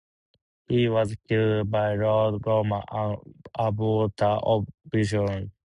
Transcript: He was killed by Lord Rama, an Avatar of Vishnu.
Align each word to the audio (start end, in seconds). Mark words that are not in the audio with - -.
He 0.67 0.89
was 0.89 1.15
killed 1.29 1.69
by 1.69 1.93
Lord 1.93 2.43
Rama, 2.43 2.83
an 2.89 3.17
Avatar 3.55 4.39
of 4.39 4.65
Vishnu. 4.91 5.51